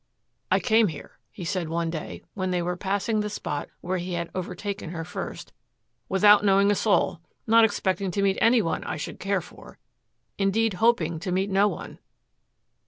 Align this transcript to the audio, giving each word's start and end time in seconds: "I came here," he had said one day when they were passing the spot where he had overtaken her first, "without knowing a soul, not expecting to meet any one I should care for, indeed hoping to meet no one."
"I 0.49 0.59
came 0.59 0.87
here," 0.87 1.19
he 1.29 1.43
had 1.43 1.47
said 1.49 1.69
one 1.69 1.91
day 1.91 2.23
when 2.33 2.49
they 2.49 2.63
were 2.63 2.75
passing 2.75 3.19
the 3.19 3.29
spot 3.29 3.69
where 3.81 3.99
he 3.99 4.13
had 4.13 4.31
overtaken 4.33 4.89
her 4.89 5.05
first, 5.05 5.53
"without 6.09 6.43
knowing 6.43 6.71
a 6.71 6.75
soul, 6.75 7.19
not 7.45 7.63
expecting 7.65 8.09
to 8.09 8.23
meet 8.23 8.39
any 8.41 8.63
one 8.63 8.83
I 8.83 8.97
should 8.97 9.19
care 9.19 9.41
for, 9.41 9.77
indeed 10.39 10.73
hoping 10.81 11.19
to 11.19 11.31
meet 11.31 11.51
no 11.51 11.67
one." 11.67 11.99